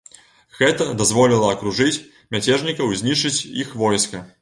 Гэта 0.61 0.87
дазволіла 1.01 1.51
акружыць 1.57 2.03
мяцежнікаў 2.37 2.85
і 2.93 3.01
знішчыць 3.05 3.35
іх 3.65 3.81
войска. 3.87 4.29